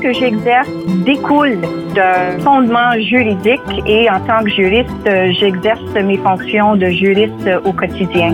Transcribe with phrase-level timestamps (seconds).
[0.00, 0.68] Que j'exerce
[1.04, 1.58] découle
[1.94, 4.90] d'un fondement juridique et en tant que juriste,
[5.38, 8.32] j'exerce mes fonctions de juriste au quotidien.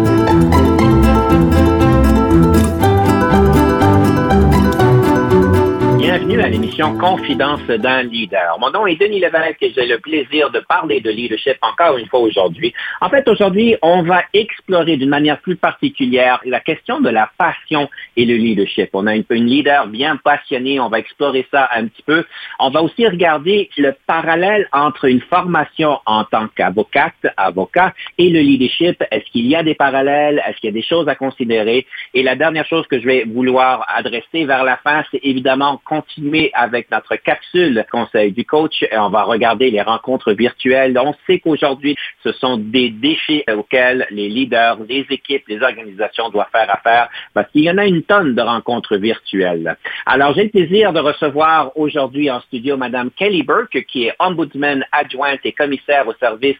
[6.12, 8.58] Bienvenue à l'émission Confidence d'un leader.
[8.60, 12.06] Mon nom est Denis Lévesque et j'ai le plaisir de parler de leadership encore une
[12.06, 12.74] fois aujourd'hui.
[13.00, 17.88] En fait, aujourd'hui, on va explorer d'une manière plus particulière la question de la passion
[18.18, 18.90] et le leadership.
[18.92, 22.26] On a une, une leader bien passionnée, on va explorer ça un petit peu.
[22.58, 28.40] On va aussi regarder le parallèle entre une formation en tant qu'avocate, avocat, et le
[28.40, 29.02] leadership.
[29.10, 30.42] Est-ce qu'il y a des parallèles?
[30.46, 31.86] Est-ce qu'il y a des choses à considérer?
[32.12, 36.50] Et la dernière chose que je vais vouloir adresser vers la fin, c'est évidemment continuer
[36.54, 38.84] avec notre capsule conseil du coach.
[38.92, 40.98] On va regarder les rencontres virtuelles.
[40.98, 46.50] On sait qu'aujourd'hui, ce sont des défis auxquels les leaders, les équipes, les organisations doivent
[46.50, 49.76] faire affaire parce qu'il y en a une tonne de rencontres virtuelles.
[50.06, 54.84] Alors, j'ai le plaisir de recevoir aujourd'hui en studio Madame Kelly Burke, qui est ombudsman
[54.92, 56.56] adjointe et commissaire au service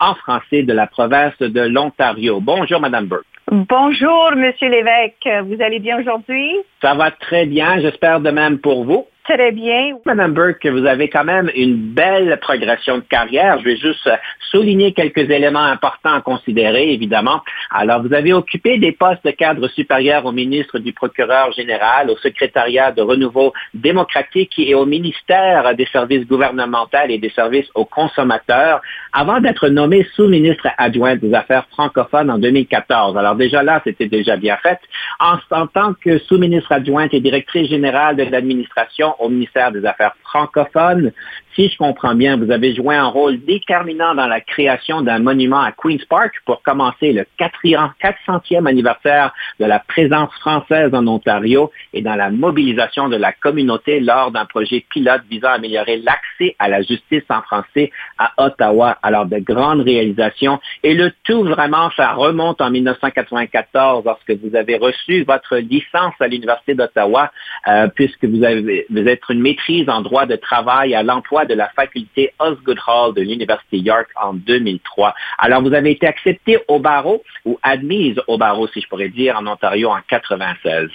[0.00, 2.40] en français de la province de l'Ontario.
[2.40, 3.26] Bonjour, Madame Burke.
[3.48, 5.28] Bonjour, Monsieur l'évêque.
[5.44, 6.50] Vous allez bien aujourd'hui?
[6.82, 7.78] Ça va très bien.
[7.78, 9.06] J'espère de même pour vous.
[9.28, 9.98] Très bien.
[10.04, 13.58] Madame Burke, vous avez quand même une belle progression de carrière.
[13.58, 14.08] Je vais juste
[14.52, 17.42] souligner quelques éléments importants à considérer, évidemment.
[17.72, 22.16] Alors, vous avez occupé des postes de cadre supérieur au ministre du procureur général, au
[22.18, 28.80] secrétariat de renouveau démocratique et au ministère des services gouvernementaux et des services aux consommateurs,
[29.12, 33.16] avant d'être nommé sous-ministre adjoint des Affaires francophones en 2014.
[33.18, 34.78] Alors, déjà là, c'était déjà bien fait.
[35.18, 40.16] En, en tant que sous-ministre adjointe et directrice générale de l'administration, au ministère des Affaires
[40.22, 41.12] francophones.
[41.56, 45.62] Si je comprends bien, vous avez joué un rôle déterminant dans la création d'un monument
[45.62, 52.02] à Queen's Park pour commencer le 400e anniversaire de la présence française en Ontario et
[52.02, 56.68] dans la mobilisation de la communauté lors d'un projet pilote visant à améliorer l'accès à
[56.68, 58.98] la justice en français à Ottawa.
[59.02, 60.60] Alors, de grandes réalisations.
[60.82, 66.28] Et le tout, vraiment, ça remonte en 1994 lorsque vous avez reçu votre licence à
[66.28, 67.32] l'Université d'Ottawa,
[67.66, 71.54] euh, puisque vous avez, vous êtes une maîtrise en droit de travail à l'emploi de
[71.54, 75.14] la faculté Osgood Hall de l'Université York en 2003.
[75.38, 79.36] Alors, vous avez été accepté au barreau ou admise au barreau, si je pourrais dire,
[79.38, 80.90] en Ontario en 96.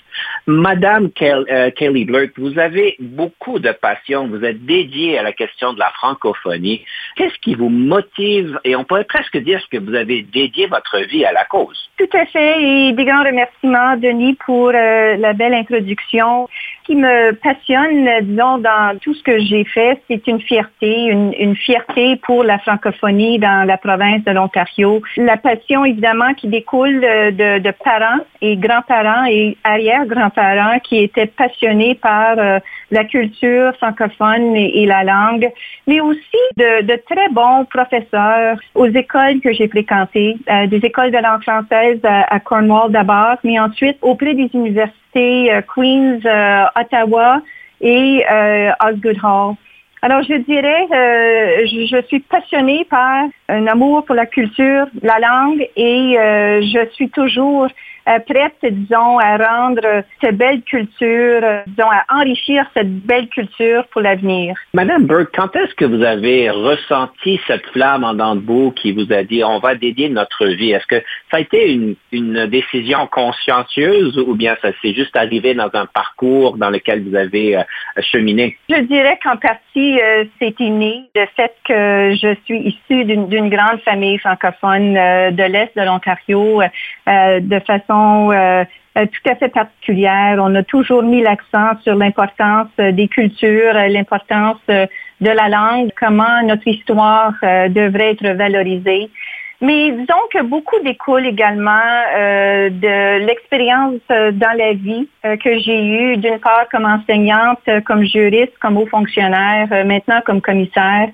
[0.48, 4.28] Madame euh, Kelly Blurt, vous avez beaucoup de passion.
[4.28, 6.84] Vous êtes dédiée à la question de la francophonie.
[7.16, 8.60] Qu'est-ce qui vous motive?
[8.64, 11.90] Et on pourrait presque dire que vous avez dédié votre vie à la cause?
[11.98, 16.48] Tout à fait et des grands remerciements, Denis, pour euh, la belle introduction.
[16.86, 22.18] Qui me passionne, disons, dans tout ce que j'ai fait, c'est une fierté, une, fierté
[22.18, 25.02] pour la francophonie dans la province de l'Ontario.
[25.18, 32.38] La passion, évidemment, qui découle de, parents et grands-parents et arrière-grands-parents qui étaient passionnés par
[32.38, 32.60] euh,
[32.90, 35.50] la culture francophone et, la langue,
[35.88, 41.18] mais aussi de, très bons professeurs aux écoles que j'ai fréquentées, euh, des écoles de
[41.18, 46.20] langue française à, Cornwall d'abord, mais ensuite auprès des universités euh, Queens,
[46.76, 47.42] Ottawa
[47.82, 48.24] et
[48.84, 49.56] Osgood Hall.
[50.04, 55.68] Alors, je dirais, euh, je, suis passionnée par un amour pour la culture, la langue,
[55.76, 57.68] et euh, je suis toujours
[58.06, 64.02] prête, disons, à rendre cette belle culture, euh, disons, à enrichir cette belle culture pour
[64.02, 64.56] l'avenir.
[64.74, 68.92] Madame Burke, quand est-ce que vous avez ressenti cette flamme en dents de boue qui
[68.92, 70.72] vous a dit on va dédier notre vie?
[70.72, 75.54] Est-ce que ça a été une, une décision consciencieuse ou bien ça s'est juste arrivé
[75.54, 77.64] dans un parcours dans lequel vous avez euh,
[78.00, 78.58] cheminé?
[78.70, 80.00] Je dirais qu'en partie,
[80.40, 81.04] c'est inné.
[81.16, 86.62] Le fait que je suis issue d'une grande famille francophone de l'Est de l'Ontario,
[87.08, 88.64] de façon euh,
[88.98, 90.38] euh, tout à fait particulière.
[90.40, 96.42] On a toujours mis l'accent sur l'importance euh, des cultures, l'importance de la langue, comment
[96.44, 97.34] notre histoire
[97.70, 99.10] devrait être valorisée.
[99.62, 106.40] Mais disons que beaucoup découle également de l'expérience dans la vie que j'ai eue, d'une
[106.40, 111.10] part comme enseignante, comme juriste, comme haut fonctionnaire, maintenant comme commissaire.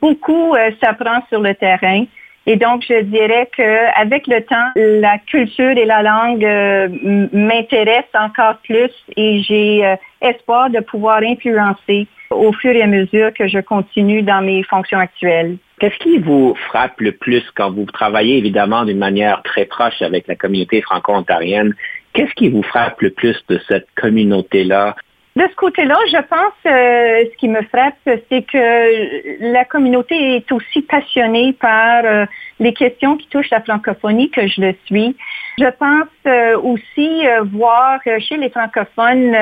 [0.00, 2.06] beaucoup s'apprend sur le terrain.
[2.46, 6.88] Et donc, je dirais qu'avec le temps, la culture et la langue euh,
[7.32, 13.32] m'intéressent encore plus et j'ai euh, espoir de pouvoir influencer au fur et à mesure
[13.32, 15.56] que je continue dans mes fonctions actuelles.
[15.80, 20.26] Qu'est-ce qui vous frappe le plus quand vous travaillez évidemment d'une manière très proche avec
[20.28, 21.74] la communauté franco-ontarienne?
[22.12, 24.94] Qu'est-ce qui vous frappe le plus de cette communauté-là?
[25.36, 30.52] De ce côté-là, je pense, euh, ce qui me frappe, c'est que la communauté est
[30.52, 32.24] aussi passionnée par euh,
[32.60, 35.16] les questions qui touchent la francophonie que je le suis.
[35.58, 37.22] Je pense euh, aussi
[37.52, 39.36] voir chez les francophones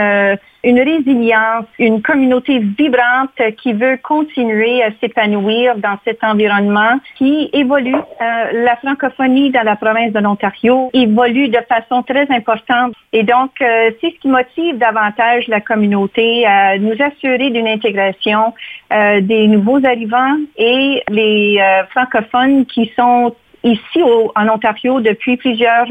[0.65, 7.97] une résilience, une communauté vibrante qui veut continuer à s'épanouir dans cet environnement qui évolue.
[8.21, 13.97] La francophonie dans la province de l'Ontario évolue de façon très importante et donc c'est
[14.01, 18.55] ce qui motive davantage la communauté à nous assurer d'une intégration
[18.93, 23.35] euh, des nouveaux arrivants et les francophones qui sont
[23.65, 25.87] ici en Ontario depuis plusieurs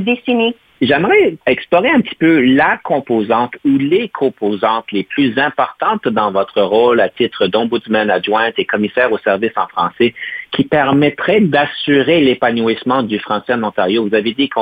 [0.00, 0.54] décennies.
[0.80, 6.60] J'aimerais explorer un petit peu la composante ou les composantes les plus importantes dans votre
[6.60, 10.14] rôle à titre d'ombudsman adjointe et commissaire au service en français
[10.54, 14.06] qui permettraient d'assurer l'épanouissement du français en Ontario.
[14.06, 14.60] Vous avez dit que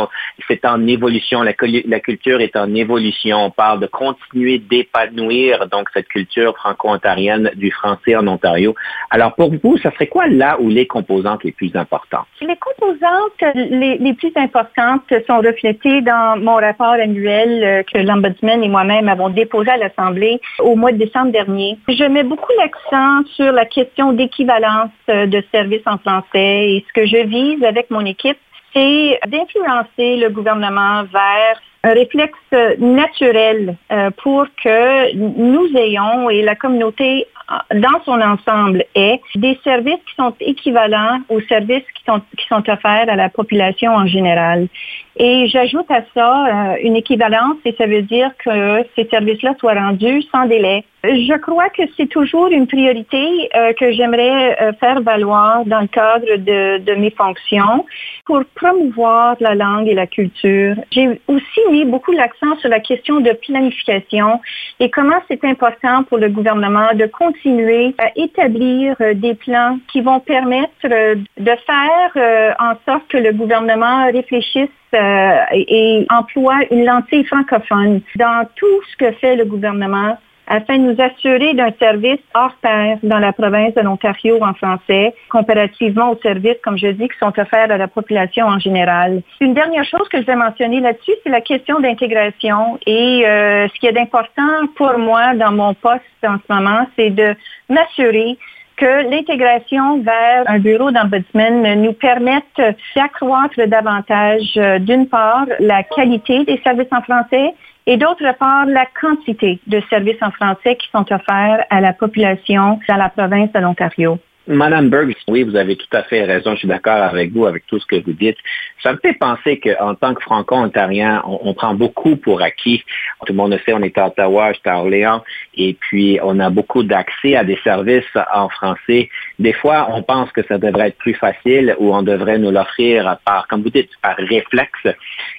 [0.48, 3.44] c'est en évolution, la, culture est en évolution.
[3.44, 8.74] On parle de continuer d'épanouir donc cette culture franco-ontarienne du français en Ontario.
[9.10, 12.26] Alors pour vous, ça serait quoi là ou les composantes les plus importantes?
[12.40, 18.62] Les composantes les, les plus importantes sont reflétées dans mon rapport annuel euh, que l'Ombudsman
[18.62, 21.78] et moi-même avons déposé à l'Assemblée au mois de décembre dernier.
[21.88, 26.92] Je mets beaucoup l'accent sur la question d'équivalence euh, de services en français et ce
[26.92, 28.38] que je vise avec mon équipe,
[28.74, 36.54] c'est d'influencer le gouvernement vers un réflexe naturel euh, pour que nous ayons et la
[36.54, 37.26] communauté
[37.74, 42.62] dans son ensemble ait des services qui sont équivalents aux services qui sont, qui sont
[42.70, 44.68] offerts à la population en général.
[45.16, 49.74] Et j'ajoute à ça euh, une équivalence et ça veut dire que ces services-là soient
[49.74, 50.84] rendus sans délai.
[51.04, 55.88] Je crois que c'est toujours une priorité euh, que j'aimerais euh, faire valoir dans le
[55.88, 57.84] cadre de, mes fonctions
[58.24, 60.76] pour promouvoir la langue et la culture.
[60.92, 64.40] J'ai aussi mis beaucoup l'accent sur la question de planification
[64.78, 70.20] et comment c'est important pour le gouvernement de continuer à établir des plans qui vont
[70.20, 78.02] permettre de faire en sorte que le gouvernement réfléchisse euh, et, emploie une lentille francophone
[78.16, 80.18] dans tout ce que fait le gouvernement
[80.52, 85.14] afin de nous assurer d'un service hors pair dans la province de l'Ontario en français,
[85.30, 89.22] comparativement aux services, comme je dis, qui sont offerts à la population en général.
[89.40, 92.78] Une dernière chose que je vais mentionner là-dessus, c'est la question d'intégration.
[92.86, 97.10] Et euh, ce qui est important pour moi dans mon poste en ce moment, c'est
[97.10, 97.34] de
[97.70, 98.36] m'assurer
[98.76, 102.60] que l'intégration vers un bureau d'ombudsman nous permette
[102.94, 107.54] d'accroître davantage, euh, d'une part, la qualité des services en français
[107.86, 112.78] et d'autre part, la quantité de services en français qui sont offerts à la population
[112.88, 114.18] dans la province de l'Ontario.
[114.48, 116.54] Madame Berg, oui, vous avez tout à fait raison.
[116.54, 118.36] Je suis d'accord avec vous, avec tout ce que vous dites.
[118.82, 122.82] Ça me fait penser qu'en tant que franco-ontarien, on, prend beaucoup pour acquis.
[123.24, 125.22] Tout le monde le sait, on est à Ottawa, je suis à Orléans,
[125.54, 128.04] et puis on a beaucoup d'accès à des services
[128.34, 129.10] en français.
[129.38, 133.18] Des fois, on pense que ça devrait être plus facile ou on devrait nous l'offrir
[133.24, 134.88] par, comme vous dites, par réflexe.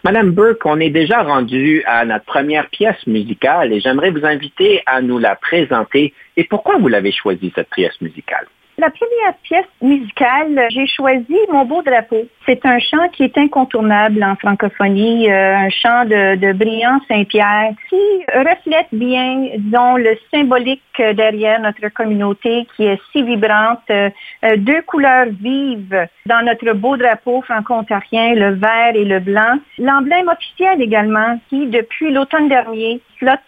[0.05, 4.81] Madame Burke, on est déjà rendu à notre première pièce musicale et j'aimerais vous inviter
[4.85, 6.13] à nous la présenter.
[6.37, 8.47] Et pourquoi vous l'avez choisie, cette pièce musicale?
[8.79, 12.23] La première pièce musicale, j'ai choisi Mon beau drapeau.
[12.47, 18.25] C'est un chant qui est incontournable en francophonie, euh, un chant de, de Saint-Pierre qui
[18.33, 23.79] reflète bien, disons, le symbolique derrière notre communauté qui est si vibrante.
[23.91, 24.09] Euh,
[24.43, 29.59] euh, deux couleurs vives dans notre beau drapeau franco-ontarien, le vert et le blanc.
[29.77, 33.39] L'emblème officiel également qui, depuis l'automne dernier, flotte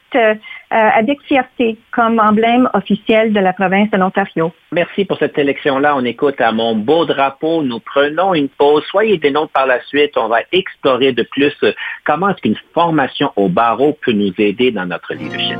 [0.70, 4.52] avec fierté comme emblème officiel de la province de l'Ontario.
[4.72, 5.96] Merci pour cette élection-là.
[5.96, 7.64] On écoute à mon beau drapeau.
[7.64, 8.84] Nous prenons une pause.
[8.90, 10.18] Soyez des par la suite.
[10.18, 11.54] On va explorer de plus
[12.06, 15.60] comment est-ce qu'une formation au barreau peut nous aider dans notre leadership.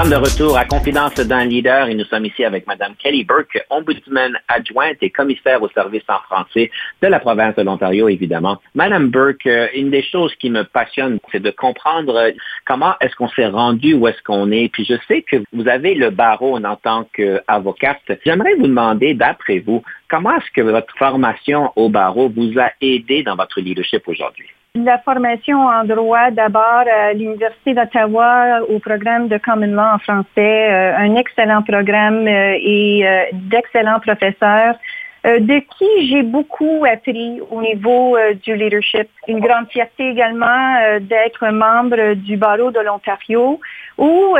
[0.00, 3.62] sommes de retour à Confidence d'un leader et nous sommes ici avec Mme Kelly Burke,
[3.68, 6.70] ombudsman adjointe et commissaire au service en français
[7.02, 8.58] de la province de l'Ontario, évidemment.
[8.74, 12.30] Madame Burke, euh, une des choses qui me passionne, c'est de comprendre euh,
[12.66, 14.70] comment est-ce qu'on s'est rendu, où est-ce qu'on est.
[14.72, 18.00] Puis je sais que vous avez le barreau en tant qu'avocate.
[18.24, 23.22] J'aimerais vous demander, d'après vous, comment est-ce que votre formation au barreau vous a aidé
[23.22, 24.48] dans votre leadership aujourd'hui?
[24.76, 30.70] La formation en droit d'abord à l'Université d'Ottawa au programme de Common Law en français,
[30.70, 34.76] euh, un excellent programme euh, et euh, d'excellents professeurs
[35.24, 39.06] de qui j'ai beaucoup appris au niveau du leadership.
[39.28, 43.60] Une grande fierté également d'être membre du barreau de l'Ontario
[43.98, 44.36] où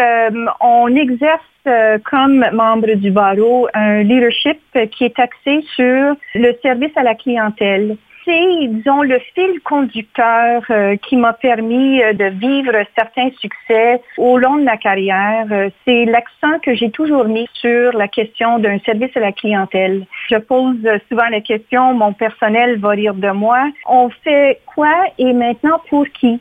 [0.61, 1.43] on exerce
[2.11, 4.59] comme membre du barreau un leadership
[4.93, 7.99] qui est axé sur le service à la clientèle
[8.31, 14.39] c'est, disons, le fil conducteur euh, qui m'a permis euh, de vivre certains succès au
[14.39, 15.47] long de ma carrière.
[15.51, 20.07] Euh, c'est l'accent que j'ai toujours mis sur la question d'un service à la clientèle.
[20.29, 20.77] Je pose
[21.09, 23.69] souvent la question, mon personnel va rire de moi.
[23.87, 26.41] On fait quoi et maintenant pour qui?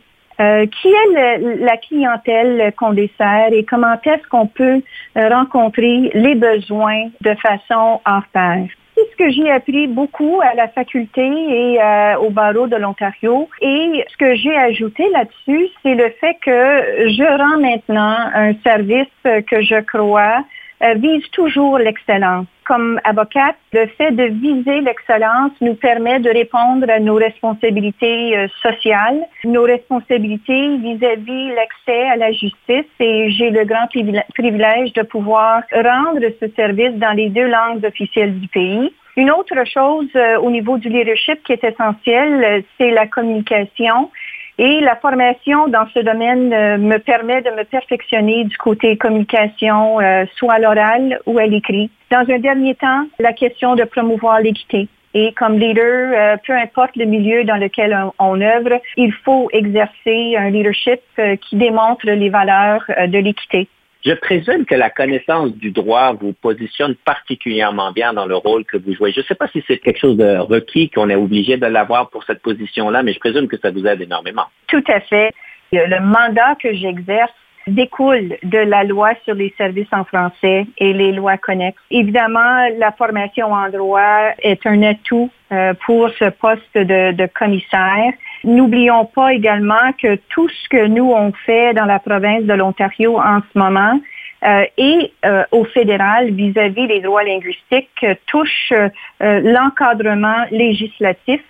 [0.72, 4.81] qui est la clientèle qu'on dessert et comment est-ce qu'on peut
[5.13, 8.65] rencontrer les besoins de façon hors pair
[9.12, 13.50] ce que j'ai appris beaucoup à la faculté et euh, au barreau de l'Ontario.
[13.62, 19.08] Et ce que j'ai ajouté là-dessus, c'est le fait que je rends maintenant un service
[19.24, 20.44] que je crois
[20.82, 22.48] euh, vise toujours l'excellence.
[22.66, 28.48] Comme avocate, le fait de viser l'excellence nous permet de répondre à nos responsabilités euh,
[28.62, 35.64] sociales, nos responsabilités vis-à-vis l'accès à la justice et j'ai le grand privilège de pouvoir
[35.74, 38.94] rendre ce service dans les deux langues officielles du pays.
[39.18, 44.12] Une autre chose euh, au niveau du leadership qui est essentielle, c'est la communication.
[44.62, 50.01] Et la formation dans ce domaine euh, me permet de me perfectionner du côté communication,
[50.01, 51.89] euh, soit à l'oral ou à l'écrit.
[52.12, 54.89] Dans un dernier temps, la question de promouvoir l'équité.
[55.13, 60.36] Et comme leader, euh, peu importe le milieu dans lequel on, œuvre, il faut exercer
[60.38, 61.00] un leadership
[61.42, 63.70] qui démontre les valeurs de l'équité.
[64.06, 68.77] Je présume que la connaissance du droit vous positionne particulièrement bien dans le rôle que
[68.77, 69.12] vous jouez.
[69.12, 72.10] Je ne sais pas si c'est quelque chose de requis, qu'on est obligé de l'avoir
[72.10, 74.46] pour cette position-là, mais je présume que ça vous aide énormément.
[74.68, 75.34] Tout à fait.
[75.74, 77.34] Le mandat que j'exerce
[77.68, 81.82] découle de la loi sur les services en français et les lois connexes.
[81.91, 88.13] Évidemment, la formation en droit est un atout euh, pour ce poste de commissaire.
[88.43, 93.19] N'oublions pas également que tout ce que nous on fait dans la province de l'Ontario
[93.19, 94.00] en ce moment
[94.46, 98.72] euh, et euh, au fédéral vis-à-vis des droits linguistiques euh, touche
[99.19, 101.41] l'encadrement législatif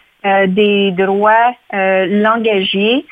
[0.48, 3.05] des droits langagiers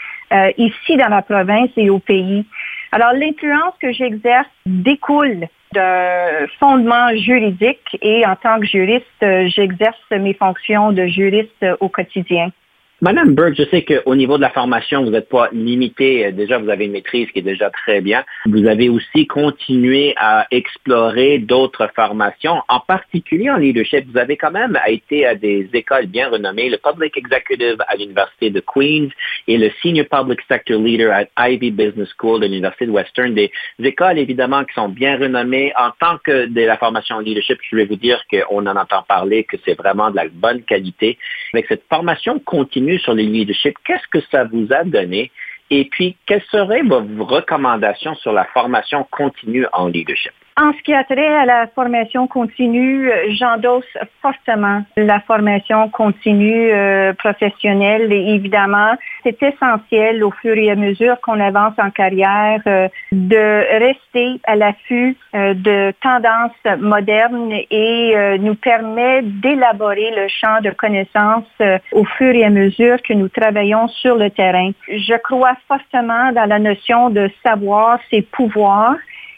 [0.57, 2.46] ici dans la province et au pays.
[2.91, 10.34] Alors l'influence que j'exerce découle d'un fondement juridique et en tant que juriste, j'exerce mes
[10.34, 12.51] fonctions de juriste au quotidien.
[13.00, 16.25] Madame Burke, je sais qu'au niveau de la formation, vous n'êtes pas limité.
[16.25, 18.25] Euh, déjà, vous avez une maîtrise qui est déjà très bien.
[18.48, 24.08] Vous avez aussi continué à explorer d'autres formations, en particulier en leadership.
[24.12, 28.50] Vous avez quand même été à des écoles bien renommées, le Public Executive à l'Université
[28.50, 29.10] de Queens
[29.48, 33.32] et le Senior Public Sector Leader à Ivy Business School de l'Université de Western.
[33.36, 35.72] Des écoles, évidemment, qui sont bien renommées.
[35.77, 39.04] En tant que de la formation en leadership, je vais vous dire qu'on en entend
[39.08, 41.20] parler, que c'est vraiment de la bonne qualité.
[41.54, 45.32] Avec cette formation continue, sur le leadership, qu'est-ce que ça vous a donné?
[45.70, 50.34] Et puis, quelles seraient vos recommandations sur la formation continue en leadership?
[50.60, 53.86] En ce qui a trait à la formation continue, j'endosse
[54.24, 58.12] fortement la formation continue euh, professionnelle.
[58.12, 63.77] Et évidemment, c'est essentiel au fur et à mesure qu'on avance en carrière euh, de
[63.77, 71.46] rester à l'affût euh, de tendances modernes et nous permet d'élaborer le champ de connaissances
[71.92, 74.72] au fur et à mesure que nous travaillons sur le terrain.
[74.88, 78.96] Je crois fortement dans la notion de savoir, ses pouvoirs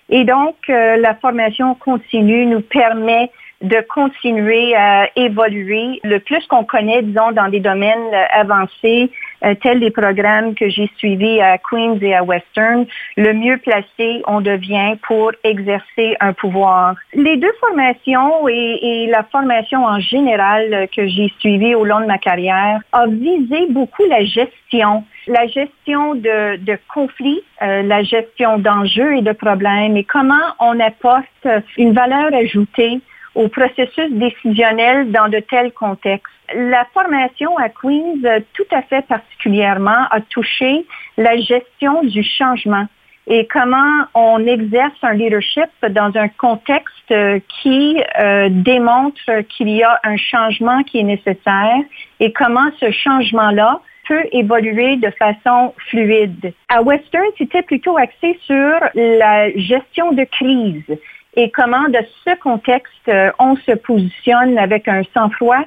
[0.10, 6.00] et donc, euh, la formation continue nous permet de continuer à évoluer.
[6.04, 9.12] Le plus qu'on connaît, disons, dans des domaines avancés,
[9.43, 12.86] euh, tels les programmes que j'ai suivis à Queens et à Western,
[13.17, 16.95] le mieux placé on devient pour exercer un pouvoir.
[17.13, 22.17] Les deux formations et, la formation en général que j'ai suivie au long de ma
[22.17, 29.22] carrière a visé beaucoup la gestion la gestion de, conflits, euh, la gestion d'enjeux et
[29.22, 33.00] de problèmes et comment on apporte une valeur ajoutée
[33.36, 36.34] au processus décisionnel dans de tels contextes.
[36.54, 40.86] La formation à Queens, tout à fait particulièrement, a touché
[41.18, 42.88] la gestion du changement
[43.30, 47.13] et comment on exerce un leadership dans un contexte
[47.62, 51.78] qui euh, démontre qu'il y a un changement qui est nécessaire
[52.20, 56.52] et comment ce changement-là peut évoluer de façon fluide.
[56.70, 60.98] À Western, c'était plutôt axé sur la gestion de crise
[61.36, 65.63] et comment, de ce contexte, euh, on se positionne avec un sang-froid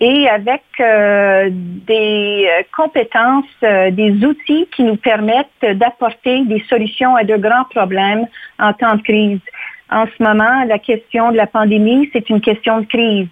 [0.00, 7.22] et avec euh, des euh, compétences, des outils qui nous permettent d'apporter des solutions à
[7.22, 8.26] de grands problèmes
[8.58, 9.40] en temps de crise.
[9.90, 13.28] En ce moment, la question de la pandémie, c'est une question de crise.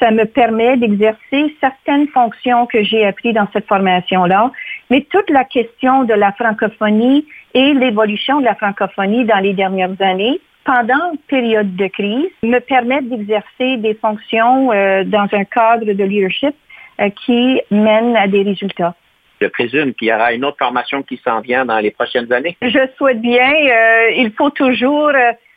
[0.00, 4.52] Ça me permet d'exercer certaines fonctions que j'ai apprises dans cette formation-là,
[4.90, 10.00] mais toute la question de la francophonie et l'évolution de la francophonie dans les dernières
[10.00, 15.90] années, pendant une période de crise, me permettent d'exercer des fonctions euh, dans un cadre
[15.90, 16.54] de leadership
[17.00, 18.94] euh, qui mène à des résultats.
[19.40, 22.54] Je présume qu'il y aura une autre formation qui s'en vient dans les prochaines années.
[22.60, 23.50] Je souhaite bien.
[23.50, 25.12] Euh, il faut toujours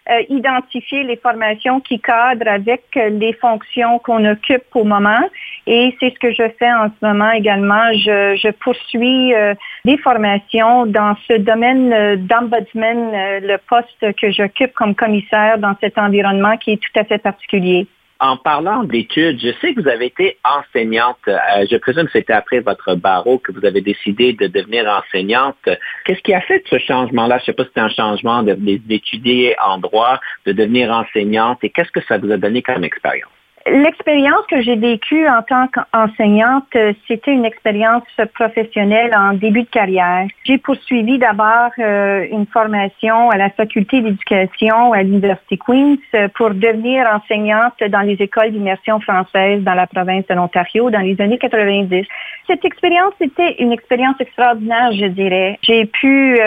[0.10, 5.22] euh, identifier les formations qui cadrent avec les fonctions qu'on occupe au moment.
[5.68, 7.94] Et c'est ce que je fais en ce moment également.
[7.94, 9.54] Je, poursuis euh,
[9.86, 13.12] des formations dans ce domaine euh, d'ombudsman,
[13.44, 17.86] le poste que j'occupe comme commissaire dans cet environnement qui est tout à fait particulier.
[18.24, 21.18] En parlant d'études, je sais que vous avez été enseignante.
[21.28, 25.58] Euh, je présume que c'était après votre barreau que vous avez décidé de devenir enseignante.
[26.06, 27.40] Qu'est-ce qui a fait ce changement-là?
[27.40, 31.72] Je ne sais pas si c'était un changement d'étudier en droit, de devenir enseignante et
[31.72, 33.32] qu'est-ce que ça vous a donné comme expérience?
[33.68, 39.70] L'expérience que j'ai vécue en tant qu'enseignante, euh, c'était une expérience professionnelle en début de
[39.70, 40.26] carrière.
[40.46, 46.52] J'ai poursuivi d'abord euh, une formation à la faculté d'éducation à l'Université Queen's euh, pour
[46.52, 51.38] devenir enseignante dans les écoles d'immersion française dans la province de l'Ontario dans les années
[51.38, 52.08] 90.
[52.48, 55.60] Cette expérience était une expérience extraordinaire, je dirais.
[55.62, 56.40] J'ai pu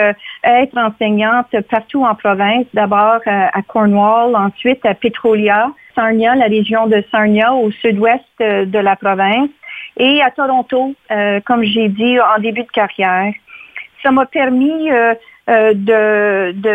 [0.43, 7.03] être enseignante partout en province, d'abord à Cornwall, ensuite à Petrolia, Sarnia, la région de
[7.09, 9.49] Sarnia, au sud-ouest euh, de la province,
[9.97, 13.33] et à Toronto, euh, comme j'ai dit, en début de carrière.
[14.03, 15.15] Ça m'a permis euh,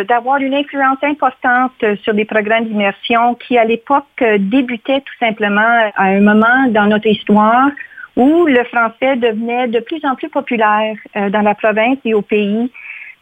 [0.08, 6.04] d'avoir une influence importante sur des programmes d'immersion qui, à l'époque, débutaient tout simplement à
[6.04, 7.68] un moment dans notre histoire
[8.16, 12.70] où le français devenait de plus en plus populaire dans la province et au pays.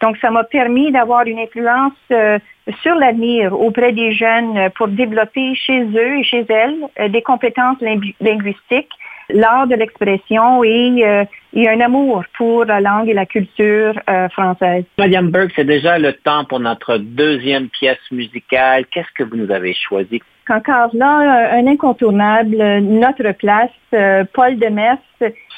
[0.01, 2.39] Donc, ça m'a permis d'avoir une influence euh,
[2.83, 7.79] sur l'avenir auprès des jeunes pour développer chez eux et chez elles euh, des compétences
[8.21, 8.93] linguistiques,
[9.31, 13.95] l'art de l'expression et, euh, et, un amour pour la langue et la culture
[14.33, 14.85] française.
[14.99, 18.87] Madame Burke, c'est déjà le temps pour notre deuxième pièce musicale.
[18.87, 20.23] Qu'est-ce que vous nous avez choisi?
[20.51, 23.71] Encore là, un incontournable, Notre place,
[24.33, 24.99] Paul Demers,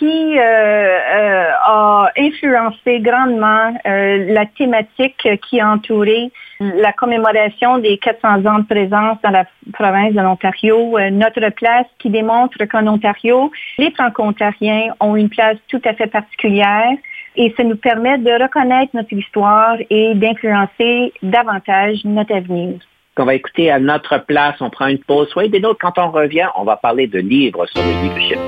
[0.00, 7.98] qui euh, euh, a influencé grandement euh, la thématique qui a entouré la commémoration des
[7.98, 10.98] 400 ans de présence dans la province de l'Ontario.
[11.10, 16.92] notre place qui démontre qu'en Ontario, les Franco-Ontariens ont une place tout à fait particulière
[17.36, 22.78] et ça nous permet de reconnaître notre histoire et d'influencer davantage notre avenir
[23.18, 24.56] On va écouter à notre place.
[24.60, 25.28] On prend une pause.
[25.28, 25.80] Soyez des nôtres.
[25.80, 28.38] Quand on revient, on va parler de livres sur le leadership.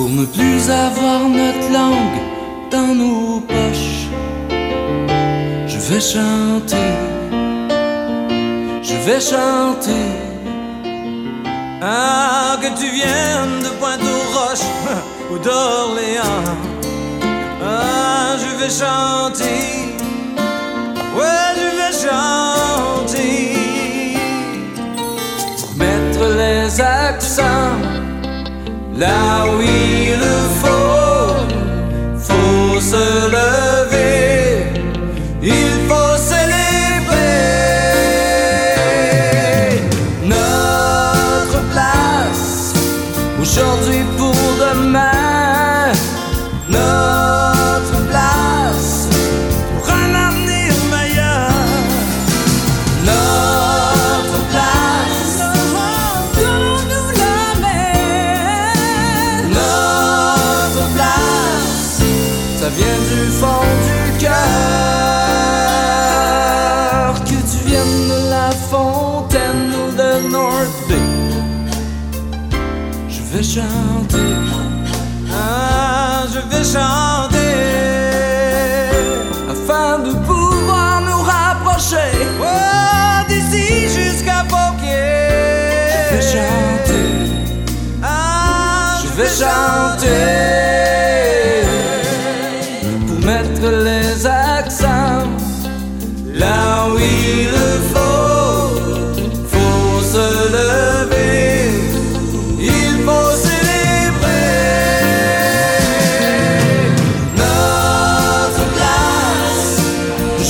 [0.00, 2.20] pour ne plus avoir notre langue
[2.70, 4.08] dans nos poches.
[5.66, 6.90] Je vais chanter,
[8.82, 10.29] je vais chanter.
[11.82, 14.68] Ah, que tu viennes de Pointe-aux-Roches
[15.30, 16.44] ou d'Orléans.
[17.64, 19.96] Ah, je vais chanter,
[21.16, 23.36] ouais, je vais chanter.
[25.76, 27.78] Mettre les accents
[28.94, 29.89] là où il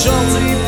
[0.07, 0.60] aujourd'hui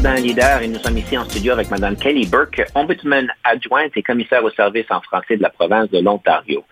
[0.00, 4.42] leader et nous sommes ici en studio avec Mme Kelly Burke, ombudsman adjointe et commissaire
[4.42, 6.64] au service en français de la province de l'Ontario.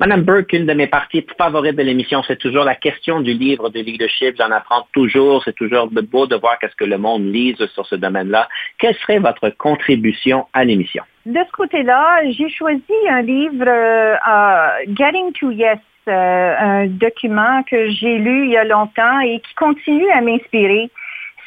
[0.00, 3.68] Madame Burke, une de mes parties favorites de l'émission, c'est toujours la question du livre
[3.68, 4.36] de leadership.
[4.38, 5.42] J'en apprends toujours.
[5.44, 8.48] C'est toujours beau de voir qu'est-ce que le monde lise sur ce domaine-là.
[8.78, 11.04] Quelle serait votre contribution à l'émission?
[11.26, 17.90] De ce côté-là, j'ai choisi un livre, euh, Getting to Yes, euh, un document que
[17.90, 20.90] j'ai lu il y a longtemps et qui continue à m'inspirer.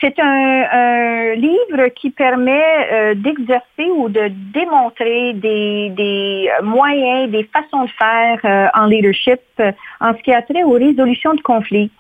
[0.01, 7.43] C'est un, un livre qui permet euh, d'exercer ou de démontrer des, des moyens, des
[7.45, 11.41] façons de faire euh, en leadership euh, en ce qui a trait aux résolutions de
[11.41, 11.91] conflits.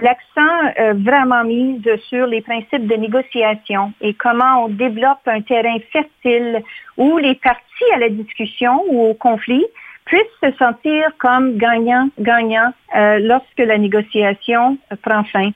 [0.00, 6.62] L'accent vraiment mis sur les principes de négociation et comment on développe un terrain fertile
[6.96, 9.66] où les parties à la discussion ou au conflit
[10.04, 15.50] puissent se sentir comme gagnant-gagnant euh, lorsque la négociation prend fin.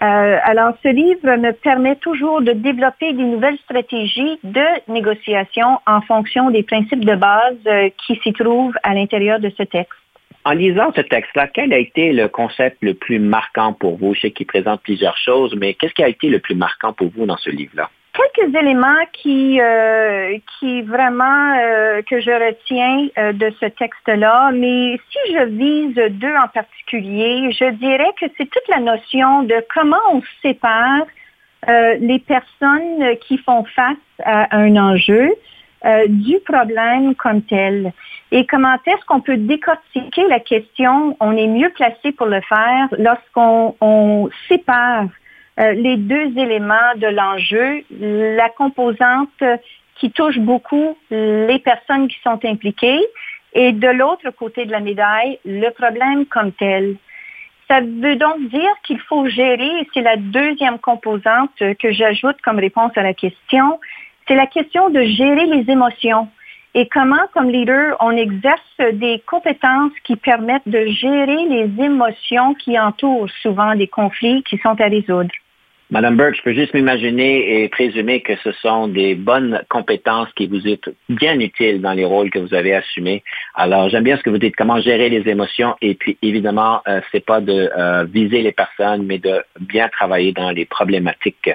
[0.00, 6.00] Euh, alors, ce livre me permet toujours de développer des nouvelles stratégies de négociation en
[6.02, 9.98] fonction des principes de base euh, qui s'y trouvent à l'intérieur de ce texte.
[10.44, 14.14] En lisant ce texte-là, quel a été le concept le plus marquant pour vous?
[14.14, 17.08] Je sais qu'il présente plusieurs choses, mais qu'est-ce qui a été le plus marquant pour
[17.08, 17.90] vous dans ce livre-là?
[18.18, 24.98] Quelques éléments qui, euh, qui vraiment euh, que je retiens euh, de ce texte-là, mais
[25.10, 29.96] si je vise deux en particulier, je dirais que c'est toute la notion de comment
[30.12, 31.06] on sépare
[32.00, 35.34] les personnes qui font face à un enjeu
[35.84, 37.92] euh, du problème comme tel.
[38.32, 41.16] Et comment est-ce qu'on peut décortiquer la question?
[41.20, 45.06] On est mieux placé pour le faire lorsqu'on sépare euh,
[45.58, 49.42] les deux éléments de l'enjeu, la composante
[49.96, 53.00] qui touche beaucoup les personnes qui sont impliquées
[53.54, 56.96] et de l'autre côté de la médaille, le problème comme tel.
[57.66, 62.58] Ça veut donc dire qu'il faut gérer, et c'est la deuxième composante que j'ajoute comme
[62.58, 63.80] réponse à la question,
[64.26, 66.28] c'est la question de gérer les émotions
[66.74, 68.60] et comment, comme leader, on exerce
[68.92, 74.80] des compétences qui permettent de gérer les émotions qui entourent souvent des conflits qui sont
[74.80, 75.30] à résoudre.
[75.90, 80.46] Madame Burke, je peux juste m'imaginer et présumer que ce sont des bonnes compétences qui
[80.46, 80.76] vous sont
[81.08, 83.24] bien utiles dans les rôles que vous avez assumés.
[83.54, 87.00] Alors, j'aime bien ce que vous dites, comment gérer les émotions et puis évidemment, euh,
[87.10, 91.50] c'est pas de euh, viser les personnes, mais de bien travailler dans les problématiques.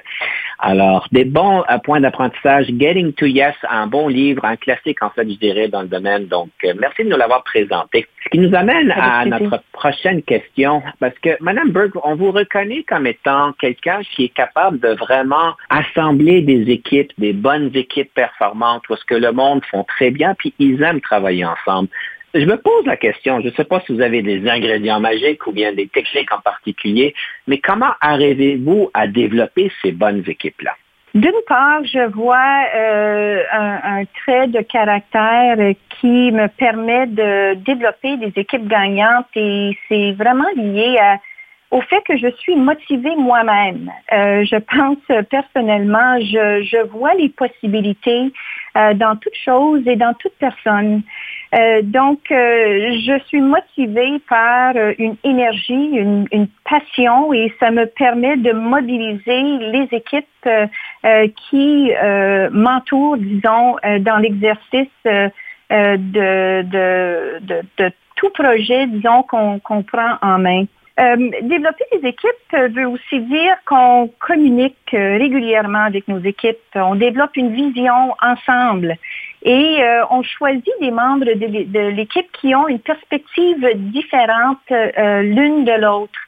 [0.57, 5.11] Alors, des bons euh, points d'apprentissage, Getting to Yes, un bon livre, un classique en
[5.11, 6.25] fait, je dirais, dans le domaine.
[6.25, 8.07] Donc, merci de nous l'avoir présenté.
[8.23, 12.83] Ce qui nous amène à notre prochaine question, parce que Madame Burke, on vous reconnaît
[12.83, 19.03] comme étant quelqu'un qui capable de vraiment assembler des équipes, des bonnes équipes performantes, parce
[19.03, 21.89] que le monde font très bien, puis ils aiment travailler ensemble.
[22.35, 25.45] Je me pose la question, je ne sais pas si vous avez des ingrédients magiques
[25.45, 27.13] ou bien des techniques en particulier,
[27.47, 30.75] mais comment arrivez-vous à développer ces bonnes équipes-là?
[31.13, 35.57] D'une part, je vois euh, un, trait de caractère
[36.01, 41.19] qui me permet de développer des équipes gagnantes et c'est vraiment lié à
[41.73, 43.91] au fait que je suis motivée moi-même.
[44.11, 48.31] Euh, je pense personnellement, je, vois les possibilités
[48.77, 51.01] euh, dans toute chose et dans toute personne.
[51.55, 58.51] Euh, donc, je suis motivée par une énergie, une, passion et ça me permet de
[58.51, 59.41] mobiliser
[59.73, 60.27] les équipes
[61.49, 61.91] qui
[62.51, 64.87] m'entourent, disons, dans l'exercice
[65.69, 66.53] de,
[68.15, 70.65] tout projet, disons, qu'on prend en main.
[70.99, 76.93] Euh, développer des équipes veut aussi dire qu'on communique euh, régulièrement avec nos équipes, on
[76.93, 78.95] développe une vision ensemble
[79.41, 85.81] et euh, on choisit des membres de, l'équipe qui ont une perspective différente l'une de
[85.81, 86.19] l'autre.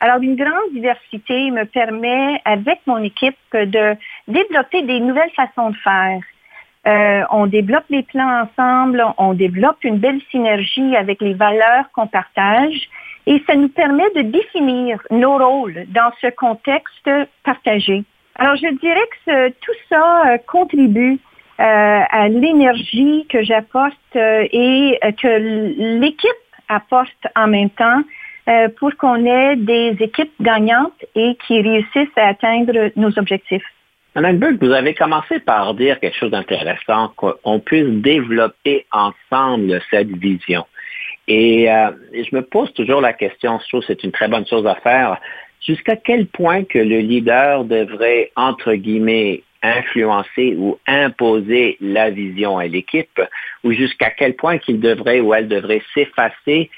[0.00, 3.94] Alors, une grande diversité me permet, avec mon équipe, de
[4.26, 7.26] développer des nouvelles façons de faire.
[7.30, 12.88] on développe les plans ensemble, on développe une belle synergie avec les valeurs qu'on partage
[13.26, 17.10] et ça nous permet de définir nos rôles dans ce contexte
[17.44, 18.04] partagé.
[18.36, 21.18] Alors, je dirais que tout ça euh, contribue
[21.60, 26.30] euh, à l'énergie que j'apporte euh, et que l'équipe
[26.68, 28.02] apporte en même temps
[28.76, 33.64] pour qu'on ait des équipes gagnantes et qui réussissent à atteindre nos objectifs.
[34.14, 40.14] Madame Burke, vous avez commencé par dire quelque chose d'intéressant, qu'on puisse développer ensemble cette
[40.18, 40.66] vision.
[41.28, 44.46] Euh, et, je me pose toujours la question, je trouve que c'est une très bonne
[44.46, 45.18] chose à faire,
[45.66, 52.66] jusqu'à quel point que le leader devrait, entre guillemets, influencer ou imposer la vision à
[52.66, 53.20] l'équipe,
[53.62, 56.70] ou jusqu'à quel point qu'il devrait ou elle devrait s'effacer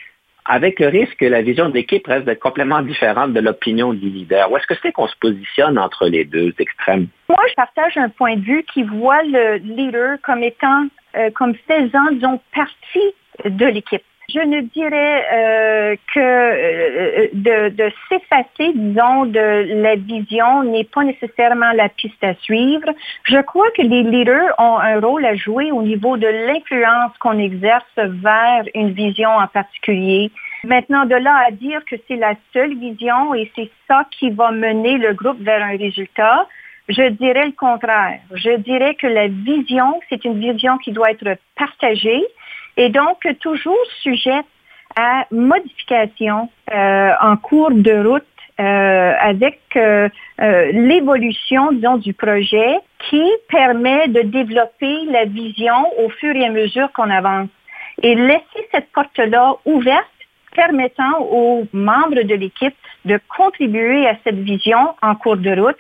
[0.48, 4.50] avec le risque que la vision de l'équipe reste complètement différente de l'opinion du leader?
[4.52, 7.08] Où est-ce que c'est qu'on se positionne entre les deux extrêmes?
[7.28, 11.54] Moi, je partage un point de vue qui voit le leader comme étant, euh, comme
[11.66, 14.04] faisant, disons, partie de l'équipe.
[14.28, 21.04] Je ne dirais euh, que euh, de, de s'effacer, disons, de la vision n'est pas
[21.04, 22.88] nécessairement la piste à suivre.
[23.24, 27.38] Je crois que les leaders ont un rôle à jouer au niveau de l'influence qu'on
[27.38, 30.32] exerce vers une vision en particulier.
[30.64, 34.50] Maintenant, de là à dire que c'est la seule vision et c'est ça qui va
[34.50, 36.48] mener le groupe vers un résultat,
[36.88, 38.20] je dirais le contraire.
[38.34, 42.24] Je dirais que la vision, c'est une vision qui doit être partagée
[42.76, 44.46] et donc toujours sujette
[44.96, 48.24] à modification euh, en cours de route
[48.58, 50.08] euh, avec euh,
[50.38, 52.78] l'évolution, disons, du projet
[53.10, 57.48] qui permet de développer la vision au fur et à mesure qu'on avance.
[58.02, 60.06] Et laisser cette porte-là ouverte
[60.54, 65.76] permettant aux membres de l'équipe de contribuer à cette vision en cours de route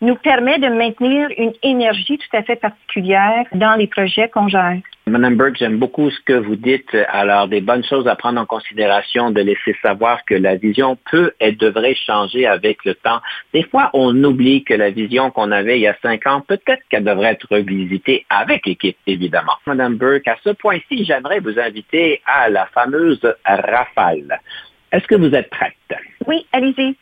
[0.00, 4.80] nous permet de maintenir une énergie tout à fait particulière dans les projets qu'on gère.
[5.06, 6.96] Madame Burke, j'aime beaucoup ce que vous dites.
[7.08, 11.32] Alors, des bonnes choses à prendre en considération, de laisser savoir que la vision peut
[11.40, 13.20] et devrait changer avec le temps.
[13.52, 16.82] Des fois, on oublie que la vision qu'on avait il y a cinq ans, peut-être
[16.90, 19.54] qu'elle devrait être revisitée avec l'équipe, évidemment.
[19.66, 24.38] Madame Burke, à ce point-ci, j'aimerais vous inviter à la fameuse rafale.
[24.92, 25.74] Est-ce que vous êtes prête?
[26.26, 26.96] Oui, allez-y.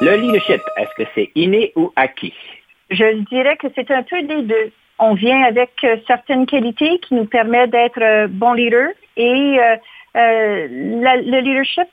[0.00, 2.34] Le leadership, est-ce que c'est inné ou acquis?
[2.90, 4.72] Je dirais que c'est un peu des deux.
[4.98, 9.58] On vient avec euh, certaines qualités qui nous permettent d'être euh, bons leaders et
[10.14, 11.88] le leadership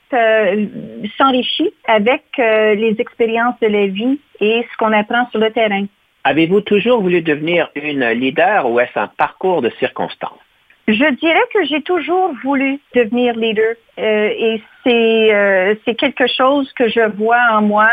[1.17, 5.85] s'enrichit avec les expériences de la vie et ce qu'on apprend sur le terrain.
[6.25, 10.39] Avez-vous toujours voulu devenir une leader ou est-ce un parcours de circonstances?
[10.91, 16.73] Je dirais que j'ai toujours voulu devenir leader euh, et c'est euh, c'est quelque chose
[16.73, 17.91] que je vois en moi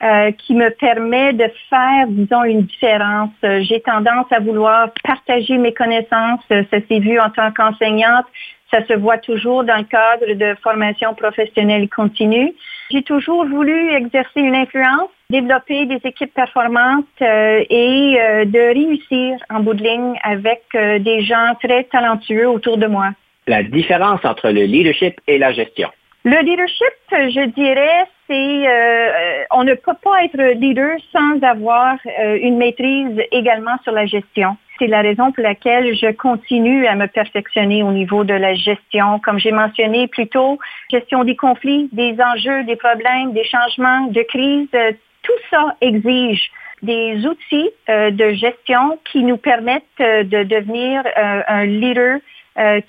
[0.00, 3.32] euh, qui me permet de faire, disons, une différence.
[3.42, 6.40] J'ai tendance à vouloir partager mes connaissances.
[6.48, 8.26] Ça s'est vu en tant qu'enseignante.
[8.70, 12.54] Ça se voit toujours dans le cadre de formation professionnelle continue.
[12.92, 19.38] J'ai toujours voulu exercer une influence, développer des équipes performantes euh, et euh, de réussir
[19.50, 23.10] en bout de ligne avec euh, des gens très talentueux autour de moi.
[23.46, 25.88] La différence entre le leadership et la gestion?
[26.24, 31.96] Le leadership, je dirais, c'est on ne peut pas être leader sans avoir
[32.40, 34.56] une maîtrise également sur la gestion.
[34.78, 39.18] C'est la raison pour laquelle je continue à me perfectionner au niveau de la gestion.
[39.20, 40.58] Comme j'ai mentionné plus tôt,
[40.90, 44.92] gestion des conflits, des enjeux, des problèmes, des changements, de crise, euh,
[45.26, 46.50] tout ça exige
[46.82, 52.18] des outils euh, de gestion qui nous permettent euh, de devenir un leader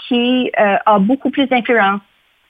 [0.08, 2.00] qui a beaucoup plus d'influence.